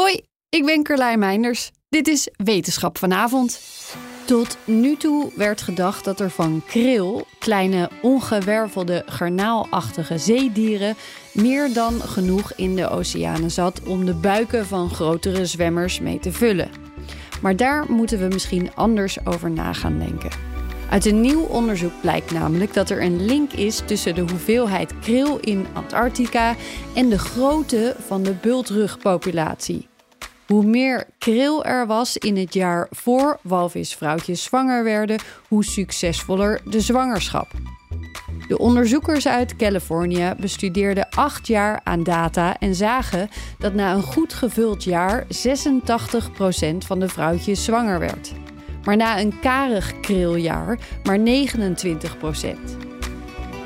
[0.00, 1.70] Hoi, ik ben Carlijn Meinders.
[1.88, 3.60] Dit is Wetenschap vanavond.
[4.24, 10.96] Tot nu toe werd gedacht dat er van kril, kleine ongewervelde garnaalachtige zeedieren,
[11.32, 16.32] meer dan genoeg in de oceanen zat om de buiken van grotere zwemmers mee te
[16.32, 16.70] vullen.
[17.42, 20.55] Maar daar moeten we misschien anders over na gaan denken.
[20.90, 25.38] Uit een nieuw onderzoek blijkt namelijk dat er een link is tussen de hoeveelheid kril
[25.38, 26.54] in Antarctica
[26.94, 29.88] en de grootte van de bultrugpopulatie.
[30.46, 35.18] Hoe meer kril er was in het jaar voor walvisvrouwtjes zwanger werden,
[35.48, 37.50] hoe succesvoller de zwangerschap.
[38.48, 43.28] De onderzoekers uit Californië bestudeerden acht jaar aan data en zagen
[43.58, 45.26] dat na een goed gevuld jaar 86%
[46.78, 48.32] van de vrouwtjes zwanger werd.
[48.86, 51.22] Maar na een karig kriljaar maar 29%.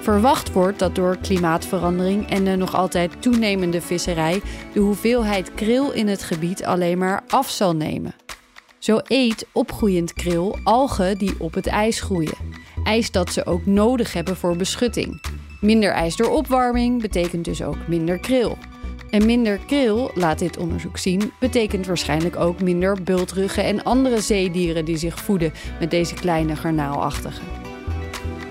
[0.00, 6.08] Verwacht wordt dat door klimaatverandering en de nog altijd toenemende visserij de hoeveelheid kril in
[6.08, 8.14] het gebied alleen maar af zal nemen.
[8.78, 12.36] Zo eet opgroeiend kril algen die op het ijs groeien.
[12.84, 15.22] Ijs dat ze ook nodig hebben voor beschutting.
[15.60, 18.58] Minder ijs door opwarming betekent dus ook minder kril.
[19.10, 24.84] En minder kril, laat dit onderzoek zien, betekent waarschijnlijk ook minder bultruggen en andere zeedieren
[24.84, 27.44] die zich voeden met deze kleine garnaalachtigen.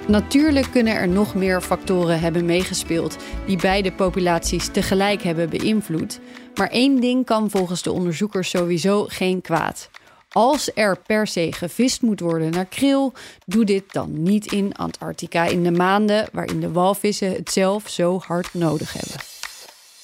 [0.07, 6.19] Natuurlijk kunnen er nog meer factoren hebben meegespeeld die beide populaties tegelijk hebben beïnvloed.
[6.55, 9.89] Maar één ding kan volgens de onderzoekers sowieso geen kwaad.
[10.31, 13.13] Als er per se gevist moet worden naar kril,
[13.45, 18.19] doe dit dan niet in Antarctica in de maanden waarin de walvissen het zelf zo
[18.25, 19.28] hard nodig hebben.